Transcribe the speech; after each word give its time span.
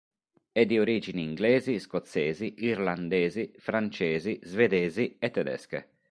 È 0.51 0.65
di 0.65 0.79
origini 0.79 1.21
inglesi, 1.21 1.77
scozzesi, 1.79 2.55
irlandesi, 2.63 3.53
francesi, 3.59 4.39
svedesi 4.41 5.17
e 5.19 5.29
tedesche. 5.29 5.89